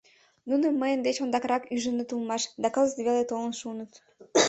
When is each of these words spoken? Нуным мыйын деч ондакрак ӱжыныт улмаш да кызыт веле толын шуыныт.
Нуным 0.49 0.73
мыйын 0.81 1.01
деч 1.07 1.17
ондакрак 1.23 1.63
ӱжыныт 1.75 2.09
улмаш 2.13 2.43
да 2.61 2.67
кызыт 2.75 2.99
веле 3.07 3.23
толын 3.29 3.53
шуыныт. 3.59 3.91